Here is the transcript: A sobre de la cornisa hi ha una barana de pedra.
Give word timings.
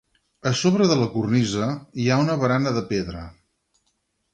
A 0.51 0.53
sobre 0.61 0.87
de 0.93 0.97
la 1.01 1.09
cornisa 1.11 1.69
hi 2.05 2.09
ha 2.15 2.21
una 2.25 2.41
barana 2.45 2.77
de 2.79 2.87
pedra. 2.95 3.27